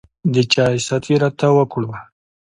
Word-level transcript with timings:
د 0.33 0.35
چاے 0.53 0.77
ست 0.87 1.03
يې 1.09 1.15
راته 1.21 1.47
وکړو 1.57 1.91